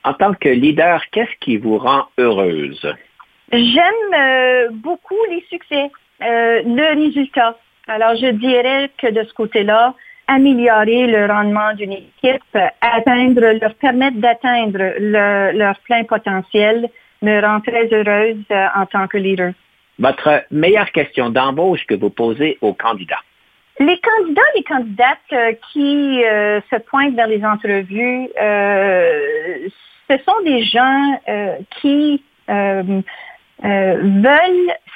[0.03, 2.87] En tant que leader, qu'est-ce qui vous rend heureuse?
[3.51, 7.57] J'aime beaucoup les succès, le résultat.
[7.87, 9.95] Alors, je dirais que de ce côté-là,
[10.27, 14.93] améliorer le rendement d'une équipe, atteindre, leur permettre d'atteindre
[15.57, 16.87] leur plein potentiel
[17.21, 19.53] me rend très heureuse euh, en tant que leader.
[19.99, 23.21] Votre meilleure question d'embauche que vous posez aux candidats?
[23.79, 28.27] Les candidats, les candidates euh, qui euh, se pointent vers les entrevues,
[30.09, 31.21] ce sont des gens
[31.81, 33.03] qui veulent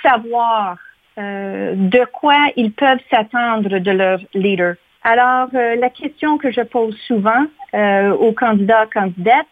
[0.02, 0.78] savoir
[1.18, 4.76] euh, de quoi ils peuvent s'attendre de leur leader.
[5.04, 9.48] Alors, euh, la question que je pose souvent euh, aux candidats, candidates,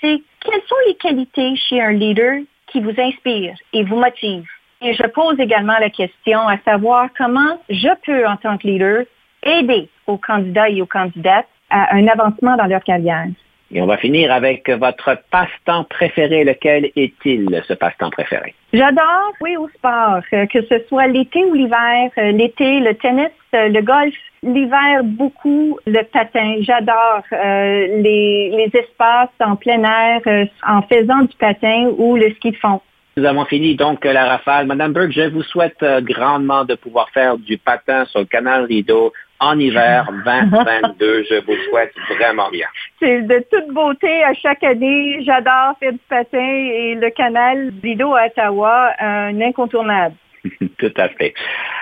[0.00, 4.48] c'est quelles sont les qualités chez un leader qui vous inspirent et vous motivent?
[4.82, 9.04] Et je pose également la question à savoir comment je peux, en tant que leader,
[9.42, 13.26] aider aux candidats et aux candidates à un avancement dans leur carrière.
[13.72, 16.44] Et on va finir avec votre passe-temps préféré.
[16.44, 18.54] Lequel est-il, ce passe-temps préféré?
[18.72, 22.10] J'adore jouer au sport, euh, que ce soit l'été ou l'hiver.
[22.18, 24.14] Euh, l'été, le tennis, euh, le golf.
[24.42, 26.56] L'hiver, beaucoup le patin.
[26.60, 32.56] J'adore les, les espaces en plein air en faisant du patin ou le ski de
[32.56, 32.80] fond.
[33.16, 34.66] Nous avons fini donc la rafale.
[34.66, 39.12] Madame Burke, je vous souhaite grandement de pouvoir faire du patin sur le canal Rideau
[39.40, 41.24] en hiver 2022.
[41.28, 42.66] Je vous souhaite vraiment bien.
[43.00, 45.22] C'est de toute beauté à chaque année.
[45.24, 50.14] J'adore faire du patin et le canal Rideau à Ottawa, un incontournable.
[50.78, 51.34] tout à fait.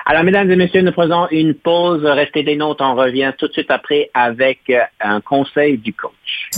[0.06, 2.04] Alors, mesdames et messieurs, nous faisons une pause.
[2.04, 2.80] Restez des notes.
[2.80, 6.50] On revient tout de suite après avec un conseil du coach.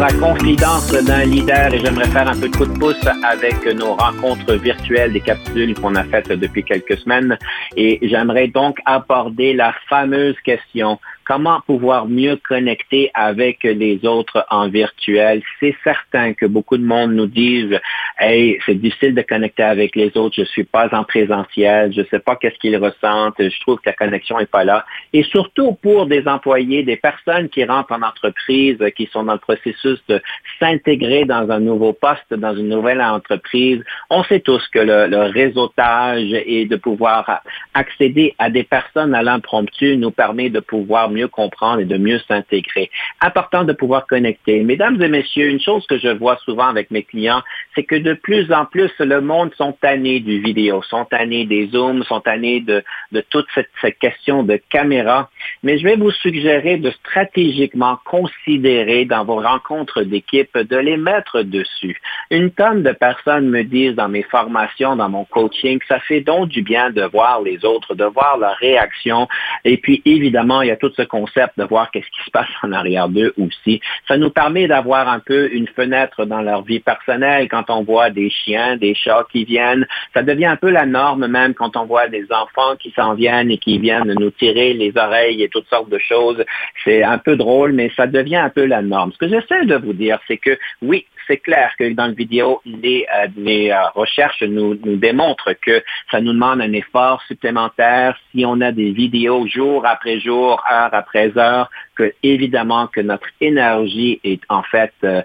[0.00, 3.64] Retour à Confidence d'un leader et j'aimerais faire un peu de coup de pouce avec
[3.74, 7.36] nos rencontres virtuelles des capsules qu'on a faites depuis quelques semaines
[7.82, 10.98] et j'aimerais donc aborder la fameuse question
[11.30, 15.42] comment pouvoir mieux connecter avec les autres en virtuel?
[15.60, 17.78] C'est certain que beaucoup de monde nous disent,
[18.18, 22.18] hey, c'est difficile de connecter avec les autres, je suis pas en présentiel, je sais
[22.18, 24.84] pas qu'est-ce qu'ils ressentent, je trouve que la connexion est pas là.
[25.12, 29.38] Et surtout pour des employés, des personnes qui rentrent en entreprise, qui sont dans le
[29.38, 30.20] processus de
[30.58, 35.30] s'intégrer dans un nouveau poste, dans une nouvelle entreprise, on sait tous que le, le
[35.30, 37.42] réseautage et de pouvoir
[37.74, 42.20] accéder à des personnes à l'impromptu nous permet de pouvoir mieux comprendre et de mieux
[42.26, 42.90] s'intégrer.
[43.20, 44.62] Important de pouvoir connecter.
[44.62, 47.42] Mesdames et messieurs, une chose que je vois souvent avec mes clients,
[47.74, 51.68] c'est que de plus en plus, le monde sont tannés du vidéo, sont tannés des
[51.68, 55.30] zooms, sont tannés de, de toute cette, cette question de caméra.
[55.62, 61.42] Mais je vais vous suggérer de stratégiquement considérer dans vos rencontres d'équipe de les mettre
[61.42, 62.00] dessus.
[62.30, 66.20] Une tonne de personnes me disent dans mes formations, dans mon coaching, que ça fait
[66.20, 69.28] donc du bien de voir les de voir leur réaction.
[69.64, 72.48] Et puis, évidemment, il y a tout ce concept de voir qu'est-ce qui se passe
[72.62, 73.80] en arrière d'eux aussi.
[74.08, 78.10] Ça nous permet d'avoir un peu une fenêtre dans leur vie personnelle quand on voit
[78.10, 79.86] des chiens, des chats qui viennent.
[80.14, 83.50] Ça devient un peu la norme même quand on voit des enfants qui s'en viennent
[83.50, 86.44] et qui viennent nous tirer les oreilles et toutes sortes de choses.
[86.84, 89.12] C'est un peu drôle, mais ça devient un peu la norme.
[89.12, 92.60] Ce que j'essaie de vous dire, c'est que oui, c'est clair que dans le vidéo,
[92.64, 98.18] les, euh, les euh, recherches nous, nous démontrent que ça nous demande un effort supplémentaire.
[98.32, 101.70] Si on a des vidéos jour après jour, heure après heure,
[102.00, 105.22] que évidemment que notre énergie est en fait euh,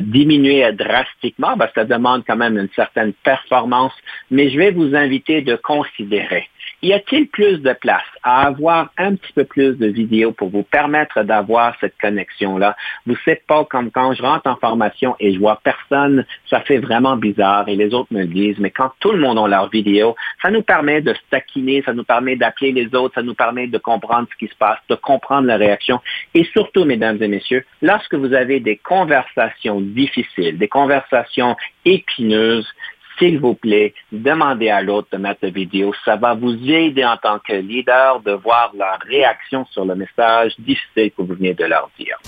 [0.00, 3.92] diminuée drastiquement, ben, ça demande quand même une certaine performance,
[4.30, 6.48] mais je vais vous inviter de considérer
[6.82, 10.62] y a-t-il plus de place à avoir un petit peu plus de vidéos pour vous
[10.62, 12.76] permettre d'avoir cette connexion-là?
[13.06, 16.78] Vous savez pas comme quand je rentre en formation et je vois personne, ça fait
[16.78, 20.14] vraiment bizarre et les autres me disent, mais quand tout le monde a leur vidéo,
[20.42, 23.66] ça nous permet de se taquiner, ça nous permet d'appeler les autres, ça nous permet
[23.66, 26.00] de comprendre ce qui se passe, de comprendre la réaction
[26.34, 32.68] et surtout, mesdames et messieurs, lorsque vous avez des conversations difficiles, des conversations épineuses,
[33.18, 35.92] s'il vous plaît, demandez à l'autre de mettre la vidéo.
[36.04, 40.52] Ça va vous aider en tant que leader de voir leur réaction sur le message
[40.58, 42.18] difficile que vous venez de leur dire.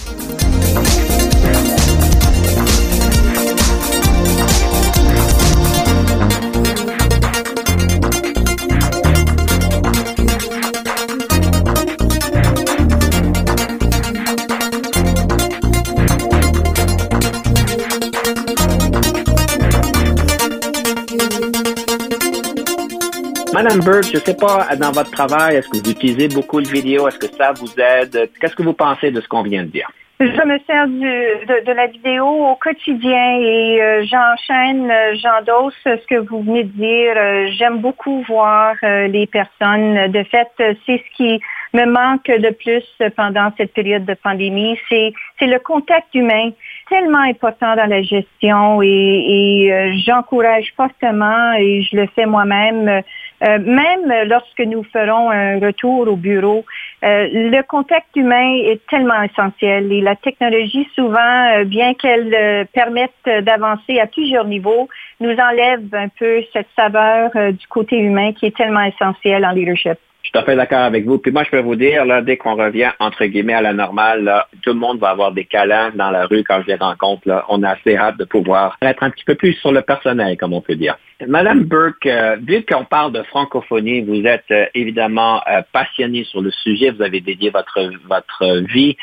[23.60, 26.68] Madame Burke, je ne sais pas, dans votre travail, est-ce que vous utilisez beaucoup de
[26.68, 27.08] vidéos?
[27.08, 28.30] Est-ce que ça vous aide?
[28.40, 29.90] Qu'est-ce que vous pensez de ce qu'on vient de dire?
[30.20, 36.20] Je me sers de, la vidéo au quotidien et euh, j'enchaîne, euh, j'endosse ce que
[36.28, 37.14] vous venez de dire.
[37.16, 40.06] Euh, j'aime beaucoup voir les personnes.
[40.12, 41.40] De fait, c'est ce qui
[41.74, 42.84] me manque de plus
[43.16, 46.50] pendant cette période de pandémie, c'est le contact humain
[46.88, 53.02] tellement important dans la gestion et, euh, j'encourage fortement et je le fais moi-même,
[53.42, 56.64] euh, même lorsque nous ferons un retour au bureau,
[57.04, 64.00] euh, le contact humain est tellement essentiel et la technologie souvent, bien qu'elle permette d'avancer
[64.00, 64.88] à plusieurs niveaux,
[65.20, 69.98] nous enlève un peu cette saveur du côté humain qui est tellement essentiel en leadership.
[70.28, 71.16] Je suis tout à fait d'accord avec vous.
[71.16, 74.24] Puis moi, je peux vous dire, là, dès qu'on revient, entre guillemets, à la normale,
[74.24, 77.26] là, tout le monde va avoir des câlins dans la rue quand je les rencontre.
[77.26, 77.46] Là.
[77.48, 80.52] On a assez hâte de pouvoir être un petit peu plus sur le personnel, comme
[80.52, 80.98] on peut dire.
[81.26, 86.42] Madame Burke, euh, vu qu'on parle de francophonie, vous êtes euh, évidemment euh, passionnée sur
[86.42, 86.90] le sujet.
[86.90, 88.98] Vous avez dédié votre, votre vie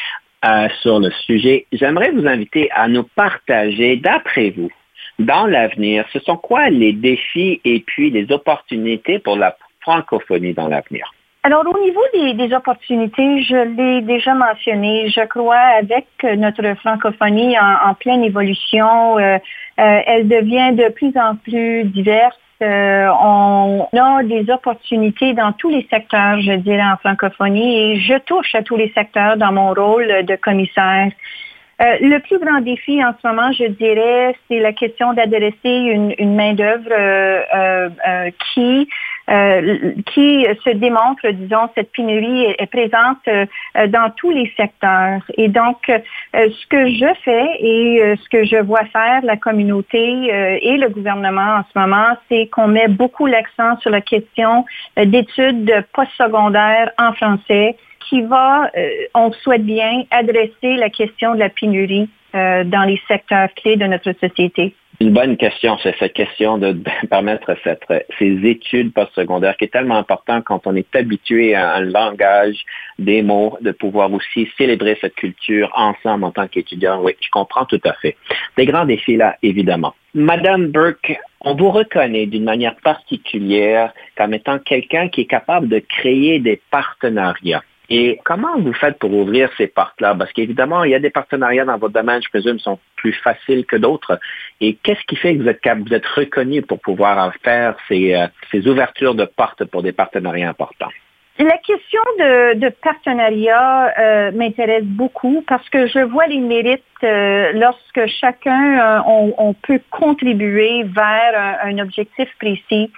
[0.83, 1.65] sur le sujet.
[1.71, 4.69] J'aimerais vous inviter à nous partager, d'après vous,
[5.17, 10.67] dans l'avenir, ce sont quoi les défis et puis les opportunités pour la francophonie dans
[10.67, 11.11] l'avenir?
[11.45, 17.93] Alors, au niveau des, opportunités, je l'ai déjà mentionné, je crois avec notre francophonie en,
[17.93, 19.37] pleine évolution, euh,
[19.79, 22.39] euh, elle devient de plus en plus diverse.
[22.63, 28.17] Euh, on a des opportunités dans tous les secteurs, je dirais, en francophonie, et je
[28.25, 31.11] touche à tous les secteurs dans mon rôle de commissaire.
[31.79, 35.75] le plus grand défi en ce moment, je dirais, c'est la question d'adresser
[36.17, 36.89] une, main-d'œuvre
[38.51, 38.89] qui
[39.27, 43.47] euh, qui se démontre, disons, cette pénurie est, présente euh,
[43.87, 45.21] dans tous les secteurs.
[45.35, 45.97] Et donc, euh,
[46.31, 50.27] ce que je fais et ce que je vois faire la communauté
[50.61, 54.65] et le gouvernement en ce moment, c'est qu'on met beaucoup l'accent sur la question
[54.95, 57.75] d'études postsecondaires en français
[58.07, 58.69] qui va,
[59.15, 64.11] on souhaite bien, adresser la question de la pénurie dans les secteurs clés de notre
[64.13, 64.75] société.
[65.01, 66.77] Une bonne question, c'est cette question de
[67.09, 67.55] permettre
[68.17, 72.63] ces études postsecondaires qui est tellement important quand on est habitué à un langage,
[72.97, 77.01] des mots, de pouvoir aussi célébrer cette culture ensemble en tant qu'étudiant.
[77.01, 78.15] Oui, je comprends tout à fait.
[78.55, 79.93] Des grands défis là, évidemment.
[80.13, 85.79] Madame Burke, on vous reconnaît d'une manière particulière comme étant quelqu'un qui est capable de
[85.79, 87.63] créer des partenariats.
[87.89, 90.15] Et comment vous faites pour ouvrir ces portes-là?
[90.15, 93.65] Parce qu'évidemment, il y a des partenariats dans votre domaine, je présume, sont plus faciles
[93.65, 94.19] que d'autres.
[94.61, 98.27] Et qu'est-ce qui fait que vous êtes, vous êtes reconnu pour pouvoir faire ces, euh,
[98.51, 100.91] ces ouvertures de portes pour des partenariats importants?
[101.37, 108.05] La question de, partenariat euh, m'intéresse beaucoup parce que je vois les mérites euh, lorsque
[108.21, 112.89] chacun, on, peut contribuer vers un, objectif précis.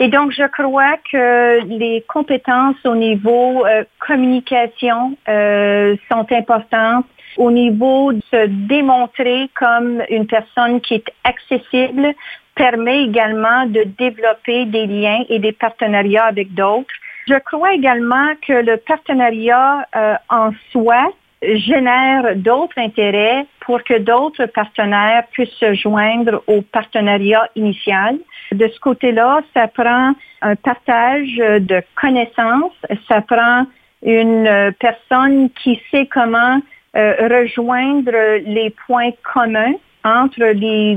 [0.00, 3.64] Et donc, je crois que les compétences au niveau
[4.00, 12.14] communication sont importantes, au niveau de se démontrer comme une personne qui est accessible,
[12.54, 16.94] permet également de développer des liens et des partenariats avec d'autres.
[17.26, 24.46] Je crois également que le partenariat euh, en soi génère d'autres intérêts pour que d'autres
[24.46, 28.18] partenaires puissent se joindre au partenariat initial.
[28.52, 30.12] De ce côté-là, ça prend
[30.42, 32.76] un partage de connaissances,
[33.08, 33.66] ça prend
[34.02, 36.60] une personne qui sait comment
[36.96, 38.12] euh, rejoindre
[38.46, 40.96] les points communs entre les,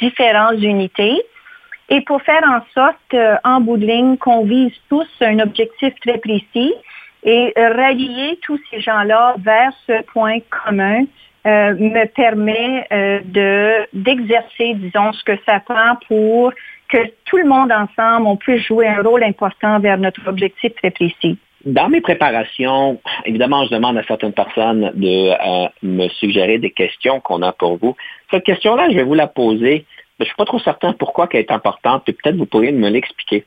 [0.00, 1.22] différentes unités
[1.90, 5.92] et pour faire en sorte, euh, en bout de ligne, qu'on vise tous un objectif
[6.00, 6.74] très précis
[7.22, 11.04] et rallier tous ces gens-là vers ce point commun
[11.46, 16.52] euh, me permet euh, de d'exercer, disons, ce que ça prend pour
[16.88, 20.90] que tout le monde ensemble, on puisse jouer un rôle important vers notre objectif très
[20.90, 21.38] précis.
[21.64, 27.20] Dans mes préparations, évidemment, je demande à certaines personnes de euh, me suggérer des questions
[27.20, 27.96] qu'on a pour vous.
[28.30, 29.86] Cette question-là, je vais vous la poser.
[30.18, 32.88] Je ne suis pas trop certain pourquoi elle est importante, et peut-être vous pourriez me
[32.88, 33.44] l'expliquer.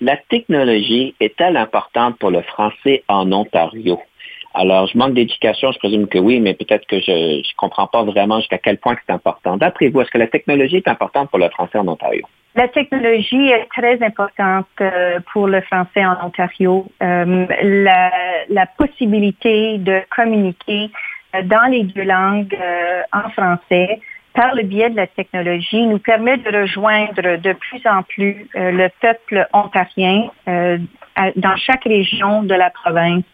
[0.00, 4.00] La technologie est-elle importante pour le français en Ontario?
[4.54, 8.02] Alors, je manque d'éducation, je présume que oui, mais peut-être que je ne comprends pas
[8.04, 9.56] vraiment jusqu'à quel point c'est important.
[9.56, 12.26] D'après vous, est-ce que la technologie est importante pour le français en Ontario?
[12.54, 16.86] La technologie est très importante euh, pour le français en Ontario.
[17.02, 17.46] Euh,
[18.50, 20.90] la, possibilité de communiquer
[21.34, 22.56] euh, dans les deux langues
[23.12, 24.00] en français
[24.34, 28.88] par le biais de la technologie nous permet de rejoindre de plus en plus le
[29.00, 33.24] peuple ontarien dans chaque région de la province.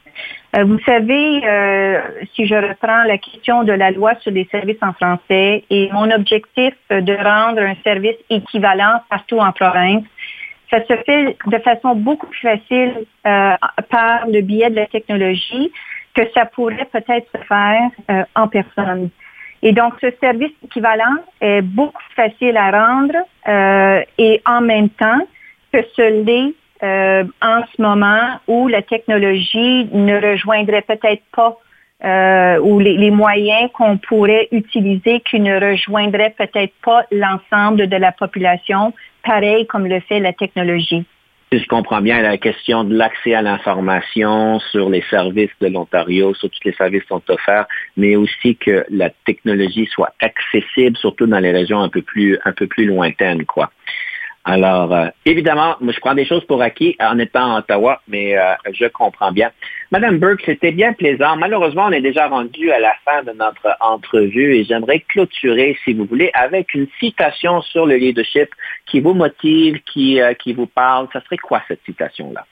[0.56, 2.00] Euh, vous savez, euh,
[2.34, 6.10] si je reprends la question de la loi sur les services en français et mon
[6.10, 10.04] objectif de rendre un service équivalent partout en province,
[10.70, 12.94] ça se fait de façon beaucoup plus facile
[13.26, 13.54] euh,
[13.90, 15.70] par le biais de la technologie
[16.14, 17.90] que ça pourrait peut-être se faire
[18.34, 19.10] en personne.
[19.62, 23.14] Et donc, ce service équivalent est beaucoup plus facile à rendre
[24.18, 25.20] et en même temps
[25.72, 31.58] que ce l'est euh, en ce moment où la technologie ne rejoindrait peut-être pas
[32.04, 38.12] euh, ou les, moyens qu'on pourrait utiliser qui ne rejoindraient peut-être pas l'ensemble de la
[38.12, 41.04] population, pareil comme le fait la technologie.
[41.50, 46.50] Je comprends bien la question de l'accès à l'information sur les services de l'Ontario, sur
[46.50, 47.66] tous les services qui sont offerts,
[47.96, 52.52] mais aussi que la technologie soit accessible, surtout dans les régions un peu plus, un
[52.52, 53.70] peu plus lointaines, quoi.
[54.50, 58.38] Alors, euh, évidemment, moi, je prends des choses pour acquis en étant à Ottawa, mais
[58.38, 59.50] euh, je comprends bien.
[59.90, 61.36] Madame Burke, c'était bien plaisant.
[61.36, 65.92] Malheureusement, on est déjà rendu à la fin de notre entrevue et j'aimerais clôturer, si
[65.92, 68.48] vous voulez, avec une citation sur le leadership
[68.86, 71.08] qui vous motive, qui, euh, qui vous parle.
[71.12, 72.46] Ça serait quoi cette citation-là?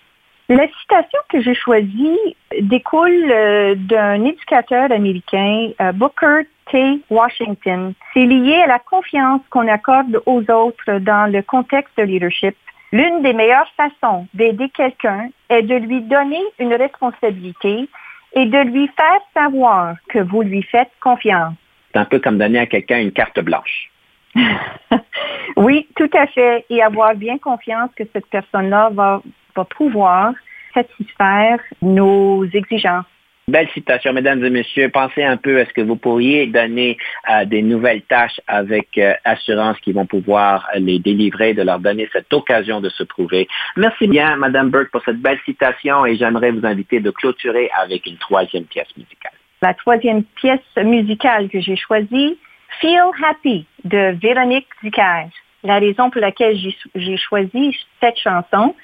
[0.48, 2.18] La citation que j'ai choisie
[2.60, 3.34] découle
[3.76, 7.00] d'un éducateur américain, Booker T.
[7.10, 7.94] Washington.
[8.14, 12.56] C'est lié à la confiance qu'on accorde aux autres dans le contexte de leadership.
[12.92, 17.88] L'une des meilleures façons d'aider quelqu'un est de lui donner une responsabilité
[18.34, 21.54] et de lui faire savoir que vous lui faites confiance.
[21.92, 23.90] C'est un peu comme donner à quelqu'un une carte blanche.
[25.56, 26.64] oui, tout à fait.
[26.70, 29.22] Et avoir bien confiance que cette personne-là va,
[29.56, 30.32] va pouvoir
[30.74, 33.06] satisfaire nos exigences.
[33.48, 34.88] Belle citation, mesdames et messieurs.
[34.88, 39.14] Pensez un peu à ce que vous pourriez donner à des nouvelles tâches avec euh,
[39.24, 43.46] assurance qui vont pouvoir les délivrer, de leur donner cette occasion de se prouver.
[43.76, 48.04] Merci bien, Madame Burke, pour cette belle citation et j'aimerais vous inviter de clôturer avec
[48.06, 49.34] une troisième pièce musicale.
[49.62, 52.36] La troisième pièce musicale que j'ai choisie,
[52.80, 55.28] Feel Happy de Véronique Ducaire.
[55.62, 56.56] La raison pour laquelle
[56.96, 58.74] j'ai choisi cette chanson,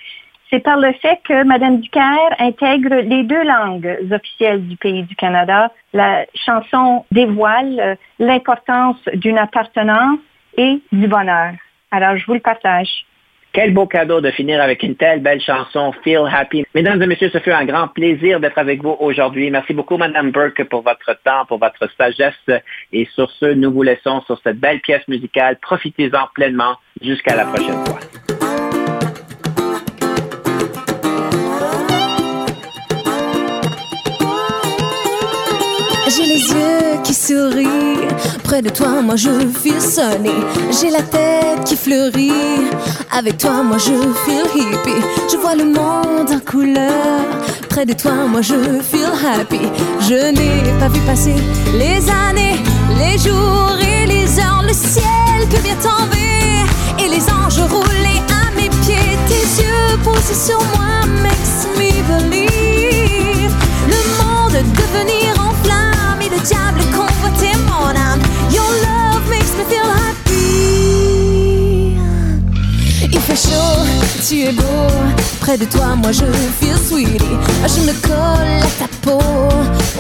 [0.53, 5.17] c'est par le fait que Mme Ducaire intègre les deux langues officielles du pays du
[5.17, 5.73] Canada.
[5.95, 10.19] La chanson dévoile euh, l'importance d'une appartenance
[10.59, 11.53] et du bonheur.
[11.91, 13.07] Alors, je vous le partage.
[13.55, 16.65] Quel beau cadeau de finir avec une telle belle chanson, Feel Happy.
[16.75, 19.51] Mesdames et messieurs, ce fut un grand plaisir d'être avec vous aujourd'hui.
[19.51, 22.63] Merci beaucoup, Madame Burke, pour votre temps, pour votre sagesse.
[22.93, 25.57] Et sur ce, nous vous laissons sur cette belle pièce musicale.
[25.61, 26.77] Profitez-en pleinement.
[27.03, 27.99] Jusqu'à la prochaine fois.
[37.13, 38.43] Qui.
[38.43, 39.31] Près de toi, moi je
[39.63, 40.31] feel sunny.
[40.71, 42.33] J'ai la tête qui fleurit.
[43.11, 43.93] Avec toi, moi je
[44.25, 45.03] feel hippie.
[45.31, 47.21] Je vois le monde en couleur.
[47.69, 48.55] Près de toi, moi je
[48.91, 49.61] feel happy.
[50.01, 51.35] Je n'ai pas vu passer
[51.75, 52.57] les années,
[52.99, 54.65] les jours et les heures.
[54.67, 56.65] Le ciel peut bien tomber
[56.99, 59.17] et les anges rouler à mes pieds.
[59.29, 63.55] Tes yeux posés sur moi makes me believe.
[63.89, 65.42] Le monde devenir
[66.33, 66.81] le diable
[67.67, 68.23] mon âme.
[68.51, 70.33] Your love makes me feel happy.
[73.13, 73.85] Il fait chaud,
[74.27, 74.89] tu es beau.
[75.41, 76.25] Près de toi, moi je
[76.61, 77.37] feel sweetie.
[77.67, 79.21] Je me colle à ta peau.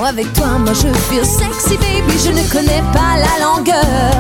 [0.04, 2.14] Avec toi, moi je feel sexy, baby.
[2.24, 4.12] Je ne connais pas la longueur.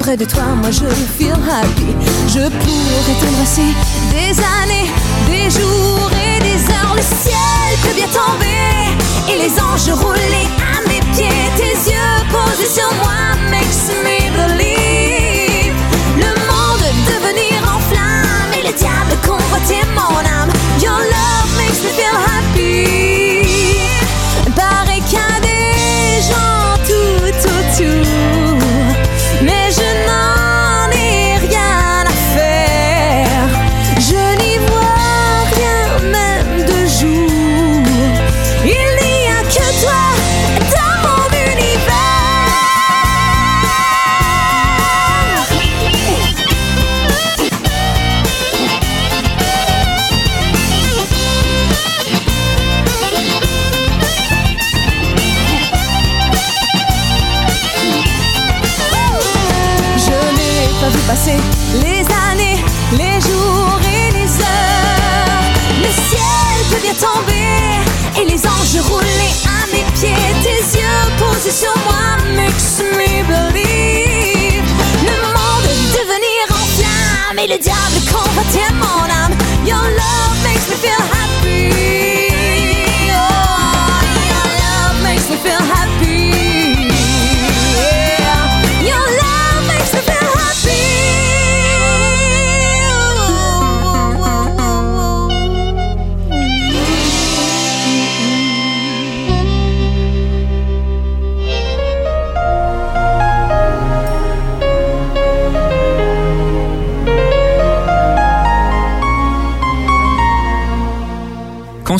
[0.00, 1.90] Près de toi, moi je feel happy.
[2.28, 3.74] Je pourrais t'embrasser
[4.12, 4.90] des années,
[5.28, 6.94] des jours et des heures.
[6.96, 8.68] Le ciel peut bien tomber
[9.30, 10.77] et les anges rouler à
[11.18, 11.50] mes pieds.
[11.56, 15.74] Tes yeux posés sur moi makes me believe.
[16.16, 20.50] Le monde devenir en flamme et le diable convoiter mon âme.
[20.80, 22.27] Your love makes me feel happy.
[61.08, 61.40] Passer
[61.80, 65.42] les années, les jours et les heures.
[65.80, 70.28] Le ciel peut bien tomber et les anges rouler à mes pieds.
[70.42, 74.68] Tes yeux posés sur moi makes me believe.
[75.08, 79.34] Le monde devenir en flamme et le diable convoiter mon âme.
[79.64, 81.17] Your love makes me feel happy.